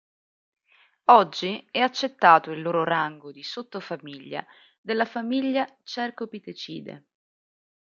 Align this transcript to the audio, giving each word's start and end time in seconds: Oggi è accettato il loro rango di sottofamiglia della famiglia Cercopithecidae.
Oggi 1.11 1.67
è 1.69 1.77
accettato 1.77 2.49
il 2.49 2.63
loro 2.63 2.83
rango 2.83 3.31
di 3.31 3.43
sottofamiglia 3.43 4.43
della 4.81 5.05
famiglia 5.05 5.77
Cercopithecidae. 5.83 7.05